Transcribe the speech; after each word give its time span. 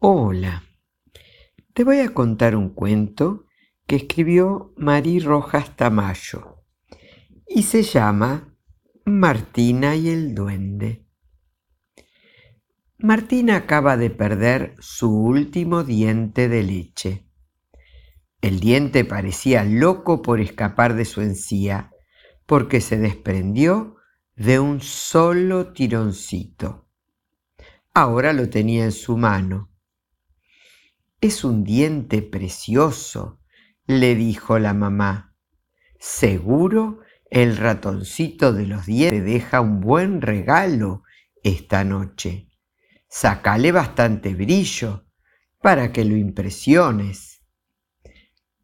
Hola, 0.00 0.62
te 1.74 1.82
voy 1.82 1.98
a 1.98 2.14
contar 2.14 2.54
un 2.54 2.68
cuento 2.68 3.46
que 3.84 3.96
escribió 3.96 4.72
Marí 4.76 5.18
Rojas 5.18 5.74
Tamayo 5.74 6.62
y 7.48 7.64
se 7.64 7.82
llama 7.82 8.56
Martina 9.04 9.96
y 9.96 10.08
el 10.10 10.36
duende. 10.36 11.04
Martina 12.98 13.56
acaba 13.56 13.96
de 13.96 14.10
perder 14.10 14.76
su 14.78 15.10
último 15.12 15.82
diente 15.82 16.48
de 16.48 16.62
leche. 16.62 17.26
El 18.40 18.60
diente 18.60 19.04
parecía 19.04 19.64
loco 19.64 20.22
por 20.22 20.40
escapar 20.40 20.94
de 20.94 21.06
su 21.06 21.22
encía, 21.22 21.90
porque 22.46 22.80
se 22.80 22.98
desprendió 22.98 23.96
de 24.36 24.60
un 24.60 24.80
solo 24.80 25.72
tironcito. 25.72 26.88
Ahora 27.94 28.32
lo 28.32 28.48
tenía 28.48 28.84
en 28.84 28.92
su 28.92 29.16
mano 29.16 29.72
es 31.20 31.44
un 31.44 31.64
diente 31.64 32.22
precioso, 32.22 33.40
le 33.86 34.14
dijo 34.14 34.58
la 34.58 34.74
mamá. 34.74 35.34
Seguro 35.98 37.00
el 37.30 37.56
ratoncito 37.56 38.52
de 38.52 38.66
los 38.66 38.86
dientes 38.86 39.24
deja 39.24 39.60
un 39.60 39.80
buen 39.80 40.22
regalo 40.22 41.02
esta 41.42 41.84
noche. 41.84 42.48
Sácale 43.08 43.72
bastante 43.72 44.34
brillo 44.34 45.06
para 45.60 45.92
que 45.92 46.04
lo 46.04 46.16
impresiones. 46.16 47.42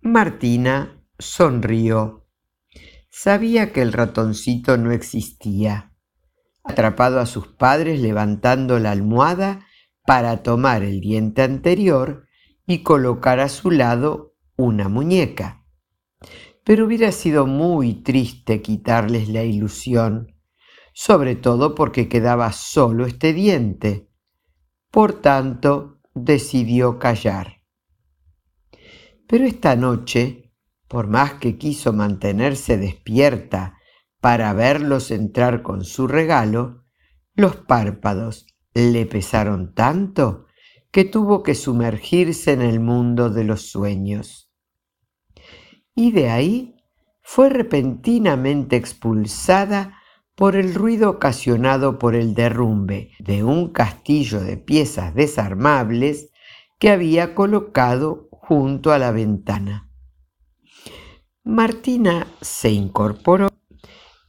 Martina 0.00 1.02
sonrió. 1.18 2.28
Sabía 3.08 3.72
que 3.72 3.82
el 3.82 3.92
ratoncito 3.92 4.76
no 4.76 4.92
existía. 4.92 5.92
Atrapado 6.64 7.18
a 7.20 7.26
sus 7.26 7.48
padres 7.48 8.00
levantando 8.00 8.78
la 8.78 8.90
almohada 8.90 9.66
para 10.04 10.42
tomar 10.42 10.82
el 10.82 11.00
diente 11.00 11.42
anterior, 11.42 12.26
y 12.66 12.82
colocar 12.82 13.40
a 13.40 13.48
su 13.48 13.70
lado 13.70 14.36
una 14.56 14.88
muñeca. 14.88 15.64
Pero 16.64 16.86
hubiera 16.86 17.10
sido 17.12 17.46
muy 17.46 17.94
triste 18.02 18.62
quitarles 18.62 19.28
la 19.28 19.42
ilusión, 19.42 20.36
sobre 20.92 21.34
todo 21.36 21.74
porque 21.74 22.08
quedaba 22.08 22.52
solo 22.52 23.06
este 23.06 23.32
diente. 23.32 24.08
Por 24.90 25.20
tanto, 25.20 26.00
decidió 26.14 26.98
callar. 26.98 27.62
Pero 29.26 29.44
esta 29.44 29.74
noche, 29.76 30.52
por 30.86 31.08
más 31.08 31.34
que 31.34 31.56
quiso 31.56 31.92
mantenerse 31.92 32.76
despierta 32.76 33.78
para 34.20 34.52
verlos 34.52 35.10
entrar 35.10 35.62
con 35.62 35.84
su 35.84 36.06
regalo, 36.06 36.84
los 37.34 37.56
párpados 37.56 38.46
le 38.74 39.06
pesaron 39.06 39.74
tanto 39.74 40.46
que 40.92 41.04
tuvo 41.04 41.42
que 41.42 41.54
sumergirse 41.54 42.52
en 42.52 42.62
el 42.62 42.78
mundo 42.78 43.30
de 43.30 43.44
los 43.44 43.62
sueños. 43.62 44.52
Y 45.94 46.12
de 46.12 46.30
ahí 46.30 46.76
fue 47.22 47.48
repentinamente 47.48 48.76
expulsada 48.76 49.98
por 50.34 50.54
el 50.54 50.74
ruido 50.74 51.10
ocasionado 51.10 51.98
por 51.98 52.14
el 52.14 52.34
derrumbe 52.34 53.10
de 53.18 53.42
un 53.42 53.72
castillo 53.72 54.40
de 54.40 54.56
piezas 54.56 55.14
desarmables 55.14 56.30
que 56.78 56.90
había 56.90 57.34
colocado 57.34 58.28
junto 58.30 58.92
a 58.92 58.98
la 58.98 59.12
ventana. 59.12 59.88
Martina 61.44 62.26
se 62.40 62.70
incorporó 62.70 63.48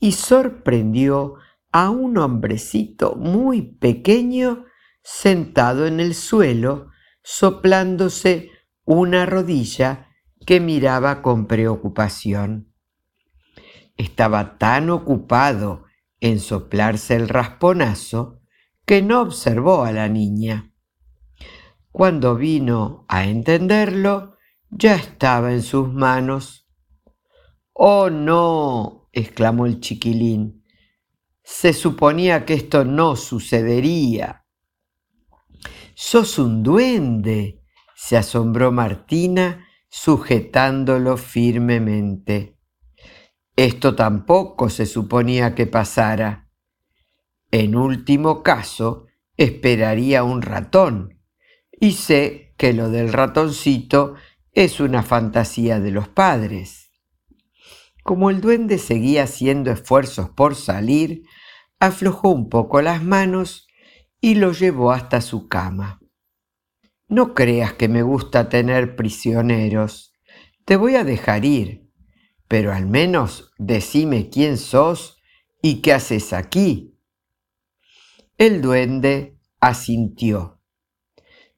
y 0.00 0.12
sorprendió 0.12 1.34
a 1.70 1.90
un 1.90 2.18
hombrecito 2.18 3.14
muy 3.16 3.62
pequeño 3.62 4.64
sentado 5.08 5.86
en 5.86 6.00
el 6.00 6.16
suelo, 6.16 6.90
soplándose 7.22 8.50
una 8.84 9.24
rodilla 9.24 10.08
que 10.44 10.58
miraba 10.58 11.22
con 11.22 11.46
preocupación. 11.46 12.74
Estaba 13.96 14.58
tan 14.58 14.90
ocupado 14.90 15.84
en 16.18 16.40
soplarse 16.40 17.14
el 17.14 17.28
rasponazo 17.28 18.40
que 18.84 19.00
no 19.00 19.22
observó 19.22 19.84
a 19.84 19.92
la 19.92 20.08
niña. 20.08 20.72
Cuando 21.92 22.34
vino 22.34 23.04
a 23.08 23.26
entenderlo, 23.26 24.36
ya 24.70 24.96
estaba 24.96 25.52
en 25.52 25.62
sus 25.62 25.88
manos. 25.92 26.68
Oh, 27.72 28.10
no, 28.10 29.08
exclamó 29.12 29.66
el 29.66 29.78
chiquilín. 29.78 30.64
Se 31.44 31.72
suponía 31.72 32.44
que 32.44 32.54
esto 32.54 32.84
no 32.84 33.14
sucedería. 33.14 34.45
Sos 35.98 36.38
un 36.38 36.62
duende, 36.62 37.62
se 37.94 38.18
asombró 38.18 38.70
Martina 38.70 39.66
sujetándolo 39.88 41.16
firmemente. 41.16 42.58
Esto 43.56 43.94
tampoco 43.94 44.68
se 44.68 44.84
suponía 44.84 45.54
que 45.54 45.66
pasara. 45.66 46.50
En 47.50 47.74
último 47.74 48.42
caso, 48.42 49.06
esperaría 49.38 50.22
un 50.22 50.42
ratón. 50.42 51.18
Y 51.72 51.92
sé 51.92 52.52
que 52.58 52.74
lo 52.74 52.90
del 52.90 53.10
ratoncito 53.10 54.16
es 54.52 54.80
una 54.80 55.02
fantasía 55.02 55.80
de 55.80 55.92
los 55.92 56.08
padres. 56.08 56.90
Como 58.02 58.28
el 58.28 58.42
duende 58.42 58.76
seguía 58.76 59.22
haciendo 59.22 59.70
esfuerzos 59.70 60.28
por 60.28 60.56
salir, 60.56 61.22
aflojó 61.80 62.28
un 62.28 62.50
poco 62.50 62.82
las 62.82 63.02
manos 63.02 63.65
y 64.20 64.34
lo 64.34 64.52
llevó 64.52 64.92
hasta 64.92 65.20
su 65.20 65.48
cama. 65.48 66.00
No 67.08 67.34
creas 67.34 67.74
que 67.74 67.88
me 67.88 68.02
gusta 68.02 68.48
tener 68.48 68.96
prisioneros. 68.96 70.12
Te 70.64 70.76
voy 70.76 70.96
a 70.96 71.04
dejar 71.04 71.44
ir, 71.44 71.88
pero 72.48 72.72
al 72.72 72.86
menos 72.86 73.52
decime 73.58 74.28
quién 74.28 74.58
sos 74.58 75.22
y 75.62 75.82
qué 75.82 75.92
haces 75.92 76.32
aquí. 76.32 76.98
El 78.38 78.60
duende 78.60 79.38
asintió. 79.60 80.60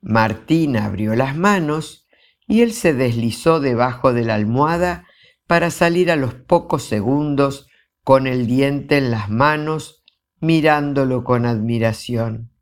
Martín 0.00 0.76
abrió 0.76 1.16
las 1.16 1.36
manos 1.36 2.06
y 2.46 2.62
él 2.62 2.72
se 2.72 2.94
deslizó 2.94 3.60
debajo 3.60 4.12
de 4.12 4.24
la 4.24 4.34
almohada 4.34 5.06
para 5.46 5.70
salir 5.70 6.10
a 6.10 6.16
los 6.16 6.34
pocos 6.34 6.84
segundos 6.84 7.68
con 8.04 8.26
el 8.26 8.46
diente 8.46 8.98
en 8.98 9.10
las 9.10 9.28
manos 9.28 9.97
mirándolo 10.40 11.24
con 11.24 11.46
admiración. 11.46 12.52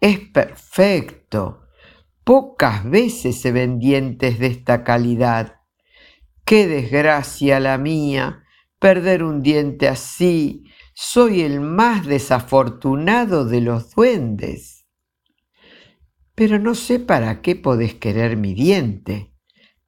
Es 0.00 0.18
perfecto. 0.18 1.62
Pocas 2.24 2.88
veces 2.88 3.40
se 3.40 3.52
ven 3.52 3.78
dientes 3.78 4.38
de 4.38 4.48
esta 4.48 4.84
calidad. 4.84 5.60
Qué 6.44 6.66
desgracia 6.66 7.60
la 7.60 7.78
mía, 7.78 8.44
perder 8.78 9.22
un 9.22 9.42
diente 9.42 9.88
así. 9.88 10.64
Soy 10.94 11.42
el 11.42 11.60
más 11.60 12.06
desafortunado 12.06 13.44
de 13.44 13.60
los 13.60 13.94
duendes. 13.94 14.86
Pero 16.34 16.58
no 16.58 16.74
sé 16.74 16.98
para 16.98 17.42
qué 17.42 17.56
podés 17.56 17.94
querer 17.94 18.36
mi 18.36 18.54
diente. 18.54 19.32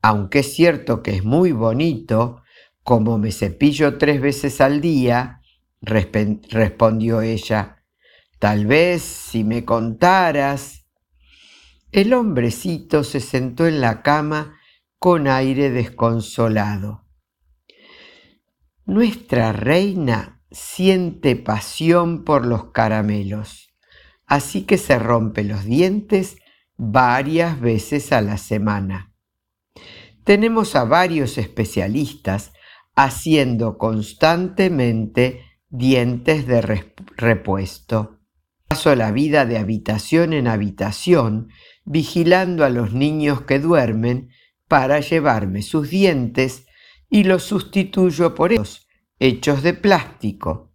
Aunque 0.03 0.41
es 0.41 0.55
cierto 0.55 1.03
que 1.03 1.17
es 1.17 1.25
muy 1.25 1.53
bonito, 1.53 2.43
como 2.83 3.19
me 3.19 3.33
cepillo 3.33 3.99
tres 3.99 4.21
veces 4.21 4.61
al 4.61 4.81
día, 4.81 5.41
respondió 5.85 7.21
ella. 7.21 7.85
Tal 8.39 8.67
vez 8.67 9.03
si 9.03 9.45
me 9.45 9.65
contaras. 9.65 10.87
El 11.93 12.13
hombrecito 12.13 13.05
se 13.05 13.21
sentó 13.21 13.67
en 13.67 13.81
la 13.81 14.03
cama 14.03 14.59
con 14.99 15.29
aire 15.29 15.71
desconsolado. 15.71 17.05
Nuestra 18.87 19.53
reina 19.53 20.43
siente 20.51 21.37
pasión 21.37 22.25
por 22.25 22.47
los 22.47 22.73
caramelos, 22.73 23.75
así 24.27 24.63
que 24.63 24.79
se 24.79 24.99
rompe 24.99 25.45
los 25.45 25.65
dientes 25.65 26.37
varias 26.77 27.61
veces 27.61 28.13
a 28.13 28.21
la 28.21 28.37
semana. 28.37 29.13
Tenemos 30.25 30.75
a 30.75 30.85
varios 30.85 31.39
especialistas 31.39 32.53
haciendo 32.95 33.79
constantemente 33.79 35.43
dientes 35.77 36.47
de 36.47 36.85
repuesto. 37.17 38.21
Paso 38.69 38.95
la 38.95 39.11
vida 39.11 39.45
de 39.45 39.59
habitación 39.59 40.33
en 40.33 40.47
habitación, 40.47 41.49
vigilando 41.85 42.65
a 42.65 42.69
los 42.69 42.93
niños 42.93 43.43
que 43.43 43.59
duermen 43.59 44.31
para 44.69 45.01
llevarme 45.01 45.63
sus 45.63 45.91
dientes 45.91 46.67
y 47.11 47.25
los 47.25 47.43
sustituyo 47.43 48.35
por 48.37 48.53
ellos, 48.53 48.87
hechos 49.19 49.63
de 49.63 49.75
plástico. 49.75 50.73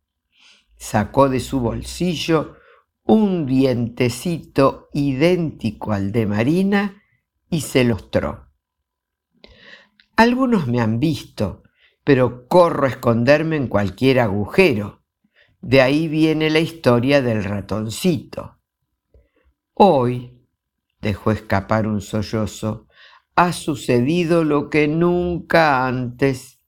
Sacó 0.76 1.30
de 1.30 1.40
su 1.40 1.62
bolsillo 1.62 2.56
un 3.04 3.46
dientecito 3.46 4.90
idéntico 4.94 5.94
al 5.94 6.12
de 6.12 6.26
Marina 6.26 7.02
y 7.50 7.62
se 7.62 7.86
los 7.86 8.02
mostró. 8.02 8.48
Algunos 10.18 10.68
me 10.68 10.82
han 10.82 11.00
visto, 11.00 11.64
pero 12.10 12.48
corro 12.48 12.88
a 12.88 12.90
esconderme 12.90 13.56
en 13.56 13.68
cualquier 13.68 14.20
agujero. 14.20 15.04
De 15.62 15.80
ahí 15.80 16.08
viene 16.08 16.50
la 16.50 16.58
historia 16.58 17.22
del 17.22 17.44
ratoncito. 17.44 18.58
Hoy, 19.76 20.42
dejó 21.02 21.30
escapar 21.30 21.86
un 21.86 22.02
sollozo. 22.02 22.88
Ha 23.36 23.54
sucedido 23.54 24.44
lo 24.44 24.72
que 24.72 24.88
nunca 24.88 25.86
antes. 25.86 26.60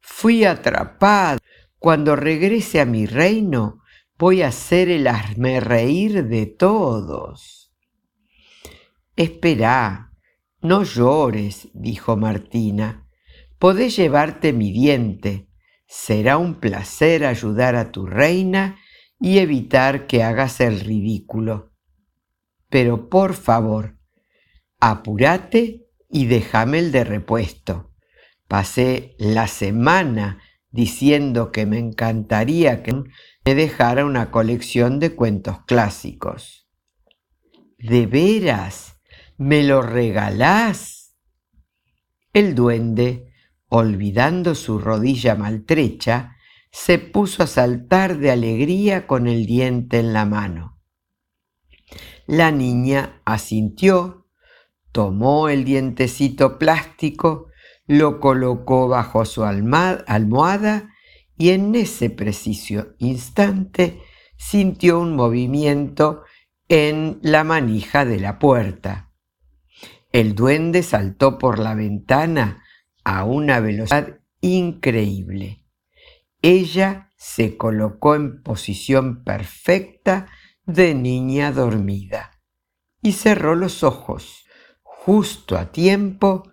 Fui 0.00 0.44
atrapado. 0.44 1.38
Cuando 1.78 2.16
regrese 2.16 2.80
a 2.80 2.84
mi 2.84 3.06
reino, 3.06 3.80
voy 4.18 4.42
a 4.42 4.50
ser 4.50 4.88
el 4.88 5.08
reír 5.60 6.26
de 6.26 6.46
todos. 6.46 7.72
Espera, 9.14 10.10
no 10.62 10.82
llores, 10.82 11.68
dijo 11.74 12.16
Martina. 12.16 13.01
Podés 13.62 13.94
llevarte 13.94 14.52
mi 14.52 14.72
diente. 14.72 15.46
Será 15.86 16.36
un 16.36 16.56
placer 16.58 17.24
ayudar 17.24 17.76
a 17.76 17.92
tu 17.92 18.06
reina 18.06 18.80
y 19.20 19.38
evitar 19.38 20.08
que 20.08 20.24
hagas 20.24 20.60
el 20.60 20.80
ridículo. 20.80 21.72
Pero 22.68 23.08
por 23.08 23.34
favor, 23.34 24.00
apúrate 24.80 25.86
y 26.10 26.26
déjame 26.26 26.80
el 26.80 26.90
de 26.90 27.04
repuesto. 27.04 27.94
Pasé 28.48 29.14
la 29.16 29.46
semana 29.46 30.42
diciendo 30.72 31.52
que 31.52 31.64
me 31.64 31.78
encantaría 31.78 32.82
que 32.82 32.92
me 33.44 33.54
dejara 33.54 34.04
una 34.04 34.32
colección 34.32 34.98
de 34.98 35.14
cuentos 35.14 35.58
clásicos. 35.66 36.68
¿De 37.78 38.06
veras? 38.06 39.00
¿Me 39.38 39.62
lo 39.62 39.82
regalás? 39.82 41.14
El 42.32 42.56
duende, 42.56 43.31
olvidando 43.74 44.54
su 44.54 44.78
rodilla 44.78 45.34
maltrecha, 45.34 46.36
se 46.70 46.98
puso 46.98 47.42
a 47.42 47.46
saltar 47.46 48.18
de 48.18 48.30
alegría 48.30 49.06
con 49.06 49.26
el 49.26 49.46
diente 49.46 49.98
en 49.98 50.12
la 50.12 50.26
mano. 50.26 50.78
La 52.26 52.50
niña 52.50 53.22
asintió, 53.24 54.26
tomó 54.92 55.48
el 55.48 55.64
dientecito 55.64 56.58
plástico, 56.58 57.46
lo 57.86 58.20
colocó 58.20 58.88
bajo 58.88 59.24
su 59.24 59.42
almohada 59.42 60.90
y 61.38 61.50
en 61.50 61.74
ese 61.74 62.10
preciso 62.10 62.88
instante 62.98 64.02
sintió 64.36 65.00
un 65.00 65.16
movimiento 65.16 66.24
en 66.68 67.20
la 67.22 67.42
manija 67.42 68.04
de 68.04 68.20
la 68.20 68.38
puerta. 68.38 69.10
El 70.12 70.34
duende 70.34 70.82
saltó 70.82 71.38
por 71.38 71.58
la 71.58 71.74
ventana 71.74 72.61
a 73.04 73.24
una 73.24 73.60
velocidad 73.60 74.20
increíble. 74.40 75.64
Ella 76.42 77.10
se 77.16 77.56
colocó 77.56 78.14
en 78.14 78.42
posición 78.42 79.22
perfecta 79.24 80.28
de 80.66 80.94
niña 80.94 81.52
dormida 81.52 82.40
y 83.00 83.12
cerró 83.12 83.54
los 83.54 83.82
ojos 83.82 84.44
justo 84.82 85.56
a 85.56 85.72
tiempo 85.72 86.44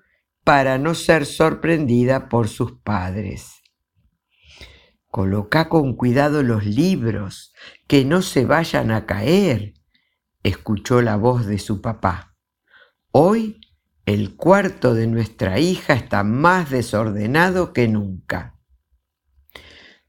para 0.44 0.78
no 0.78 0.96
ser 0.96 1.26
sorprendida 1.26 2.30
por 2.30 2.48
sus 2.48 2.74
padres. 2.82 3.62
Coloca 5.12 5.70
con 5.70 5.96
cuidado 5.96 6.44
los 6.44 6.66
libros, 6.66 7.54
que 7.88 8.06
no 8.06 8.22
se 8.22 8.46
vayan 8.46 8.92
a 8.92 9.06
caer, 9.06 9.74
escuchó 10.44 11.02
la 11.02 11.16
voz 11.16 11.46
de 11.46 11.58
su 11.58 11.82
papá. 11.82 12.36
Hoy 13.12 13.59
el 14.06 14.36
cuarto 14.36 14.94
de 14.94 15.08
nuestra 15.08 15.60
hija 15.60 15.94
está 15.94 16.24
más 16.24 16.70
desordenado 16.70 17.74
que 17.74 17.88
nunca. 17.88 18.60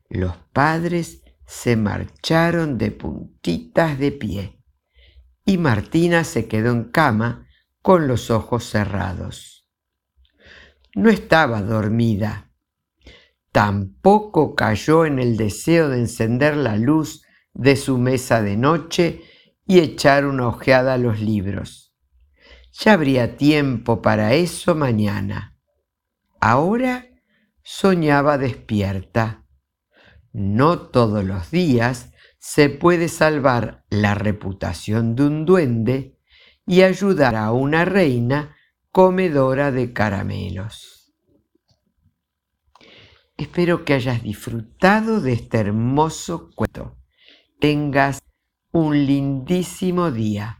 Los 0.08 0.36
padres 0.52 1.22
se 1.46 1.76
marcharon 1.76 2.78
de 2.78 2.92
puntitas 2.92 3.98
de 3.98 4.12
pie 4.12 4.62
y 5.44 5.58
Martina 5.58 6.24
se 6.24 6.46
quedó 6.46 6.70
en 6.70 6.84
cama 6.84 7.46
con 7.82 8.08
los 8.08 8.30
ojos 8.30 8.64
cerrados. 8.64 9.68
No 10.94 11.10
estaba 11.10 11.62
dormida, 11.62 12.50
tampoco 13.52 14.54
cayó 14.54 15.06
en 15.06 15.18
el 15.18 15.36
deseo 15.36 15.88
de 15.88 15.98
encender 15.98 16.56
la 16.56 16.76
luz 16.76 17.24
de 17.52 17.76
su 17.76 17.98
mesa 17.98 18.42
de 18.42 18.56
noche 18.56 19.22
y 19.66 19.78
echar 19.80 20.26
una 20.26 20.48
ojeada 20.48 20.94
a 20.94 20.98
los 20.98 21.20
libros. 21.20 21.89
Ya 22.72 22.92
habría 22.92 23.36
tiempo 23.36 24.00
para 24.00 24.34
eso 24.34 24.74
mañana. 24.74 25.56
Ahora 26.40 27.06
soñaba 27.62 28.38
despierta. 28.38 29.44
No 30.32 30.78
todos 30.78 31.24
los 31.24 31.50
días 31.50 32.12
se 32.38 32.70
puede 32.70 33.08
salvar 33.08 33.84
la 33.90 34.14
reputación 34.14 35.14
de 35.14 35.26
un 35.26 35.44
duende 35.44 36.18
y 36.66 36.82
ayudar 36.82 37.36
a 37.36 37.52
una 37.52 37.84
reina 37.84 38.56
comedora 38.90 39.72
de 39.72 39.92
caramelos. 39.92 41.12
Espero 43.36 43.84
que 43.84 43.94
hayas 43.94 44.22
disfrutado 44.22 45.20
de 45.20 45.32
este 45.32 45.58
hermoso 45.58 46.50
cuento. 46.54 46.96
Tengas 47.58 48.22
un 48.72 49.06
lindísimo 49.06 50.10
día. 50.10 50.59